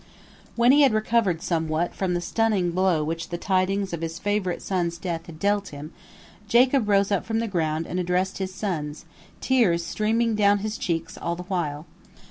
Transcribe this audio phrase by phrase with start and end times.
[0.55, 4.63] When he had recovered somewhat from the stunning blow which the tidings of his favorite
[4.63, 5.93] son's death had dealt him,
[6.47, 9.05] Jacob rose up from the ground and addressed his sons,
[9.41, 11.85] tears streaming down his cheeks all the while.